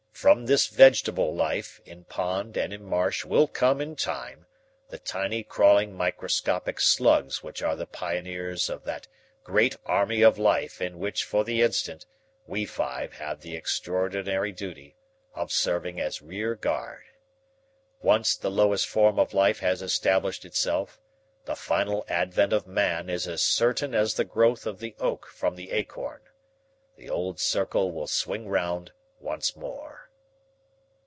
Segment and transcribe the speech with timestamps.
[0.13, 4.45] From this vegetable life in pond and in marsh will come, in time,
[4.89, 9.07] the tiny crawling microscopic slugs which are the pioneers of that
[9.43, 12.05] great army of life in which for the instant
[12.45, 14.95] we five have the extraordinary duty
[15.33, 17.01] of serving as rear guard.
[18.03, 20.99] Once the lowest form of life has established itself,
[21.45, 25.55] the final advent of man is as certain as the growth of the oak from
[25.55, 26.21] the acorn.
[26.95, 30.09] The old circle will swing round once more."